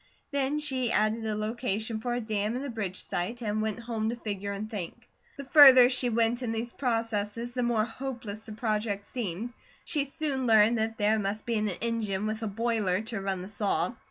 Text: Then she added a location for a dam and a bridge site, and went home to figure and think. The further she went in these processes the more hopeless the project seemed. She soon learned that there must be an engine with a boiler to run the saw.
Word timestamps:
Then 0.31 0.57
she 0.57 0.91
added 0.91 1.27
a 1.27 1.35
location 1.35 1.99
for 1.99 2.15
a 2.15 2.19
dam 2.19 2.55
and 2.55 2.65
a 2.65 2.71
bridge 2.71 2.99
site, 2.99 3.43
and 3.43 3.61
went 3.61 3.81
home 3.81 4.09
to 4.09 4.15
figure 4.15 4.51
and 4.51 4.67
think. 4.67 5.07
The 5.37 5.43
further 5.43 5.89
she 5.91 6.09
went 6.09 6.41
in 6.41 6.51
these 6.51 6.73
processes 6.73 7.53
the 7.53 7.61
more 7.61 7.85
hopeless 7.85 8.41
the 8.41 8.53
project 8.53 9.03
seemed. 9.03 9.53
She 9.85 10.05
soon 10.05 10.47
learned 10.47 10.79
that 10.79 10.97
there 10.97 11.19
must 11.19 11.45
be 11.45 11.55
an 11.57 11.69
engine 11.69 12.25
with 12.25 12.41
a 12.41 12.47
boiler 12.47 13.01
to 13.01 13.21
run 13.21 13.43
the 13.43 13.47
saw. 13.47 13.93